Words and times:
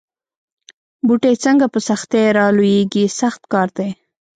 بوټی 1.07 1.35
څنګه 1.43 1.65
په 1.73 1.79
سختۍ 1.87 2.25
را 2.37 2.45
لویېږي 2.57 3.05
سخت 3.19 3.41
کار 3.53 3.67
دی. 3.77 3.89